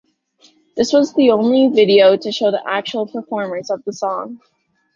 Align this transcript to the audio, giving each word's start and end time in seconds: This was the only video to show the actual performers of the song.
This 0.75 0.93
was 0.93 1.13
the 1.13 1.29
only 1.29 1.67
video 1.67 2.17
to 2.17 2.31
show 2.31 2.49
the 2.49 2.67
actual 2.67 3.05
performers 3.05 3.69
of 3.69 3.83
the 3.85 3.93
song. 3.93 4.39